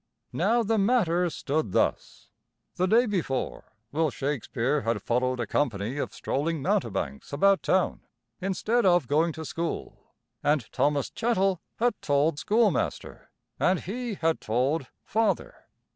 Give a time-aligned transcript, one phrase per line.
[0.33, 2.31] Now the matter stood thus.
[2.75, 8.01] The day before, Will Shakespeare had followed a company of strolling mountebanks about town
[8.41, 10.15] instead of going to school.
[10.41, 13.29] And Thomas Chettle had told Schoolmaster,
[13.59, 15.53] and he had told Father.